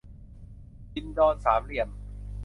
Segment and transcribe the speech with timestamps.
[0.93, 1.89] ดินดอนสามเหลี่ยม